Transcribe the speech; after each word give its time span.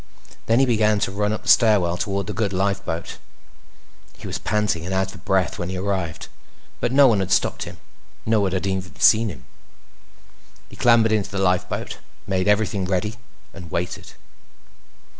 Then 0.47 0.57
he 0.57 0.65
began 0.65 0.97
to 1.01 1.11
run 1.11 1.31
up 1.31 1.43
the 1.43 1.47
stairwell 1.47 1.95
toward 1.95 2.25
the 2.25 2.33
good 2.33 2.53
lifeboat. 2.53 3.19
He 4.17 4.25
was 4.25 4.39
panting 4.39 4.83
and 4.83 4.95
out 4.95 5.13
of 5.13 5.23
breath 5.25 5.59
when 5.59 5.69
he 5.69 5.77
arrived, 5.77 6.27
but 6.79 6.91
no 6.91 7.05
one 7.05 7.19
had 7.19 7.31
stopped 7.31 7.65
him. 7.65 7.77
No 8.25 8.41
one 8.41 8.51
had 8.51 8.65
even 8.65 8.99
seen 8.99 9.29
him. 9.29 9.45
He 10.69 10.75
clambered 10.75 11.11
into 11.11 11.29
the 11.29 11.37
lifeboat, 11.37 11.99
made 12.25 12.47
everything 12.47 12.85
ready, 12.85 13.17
and 13.53 13.69
waited. 13.69 14.13